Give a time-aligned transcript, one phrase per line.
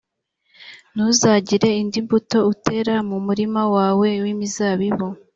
[0.93, 5.07] ntuzagire indi mbuto utera mu murima wawe w’imizabibu;